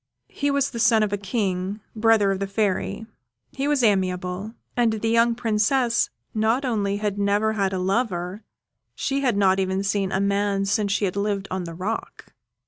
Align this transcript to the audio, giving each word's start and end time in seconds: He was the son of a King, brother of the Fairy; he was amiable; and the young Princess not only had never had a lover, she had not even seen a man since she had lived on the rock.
He 0.31 0.49
was 0.49 0.71
the 0.71 0.79
son 0.79 1.03
of 1.03 1.13
a 1.13 1.15
King, 1.19 1.79
brother 1.95 2.31
of 2.31 2.39
the 2.39 2.47
Fairy; 2.47 3.05
he 3.51 3.67
was 3.67 3.83
amiable; 3.83 4.55
and 4.75 4.93
the 4.93 5.09
young 5.11 5.35
Princess 5.35 6.09
not 6.33 6.65
only 6.65 6.97
had 6.97 7.19
never 7.19 7.53
had 7.53 7.71
a 7.71 7.77
lover, 7.77 8.41
she 8.95 9.19
had 9.21 9.37
not 9.37 9.59
even 9.59 9.83
seen 9.83 10.11
a 10.11 10.19
man 10.19 10.65
since 10.65 10.91
she 10.91 11.05
had 11.05 11.15
lived 11.15 11.47
on 11.51 11.65
the 11.65 11.75
rock. 11.75 12.33